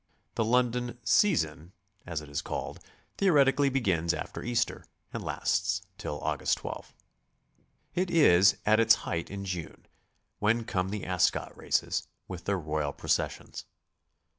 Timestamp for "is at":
8.09-8.79